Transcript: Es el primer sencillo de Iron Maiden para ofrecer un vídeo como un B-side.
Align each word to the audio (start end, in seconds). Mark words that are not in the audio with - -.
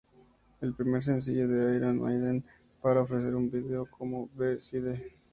Es 0.57 0.63
el 0.63 0.73
primer 0.73 1.03
sencillo 1.03 1.47
de 1.47 1.75
Iron 1.75 2.01
Maiden 2.01 2.43
para 2.81 3.03
ofrecer 3.03 3.35
un 3.35 3.51
vídeo 3.51 3.85
como 3.85 4.23
un 4.23 4.31
B-side. 4.33 5.11